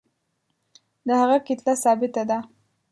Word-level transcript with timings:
د 1.07 1.09
هغه 1.21 1.37
کتله 1.47 1.73
ثابته 1.83 2.23
ده. 2.29 2.37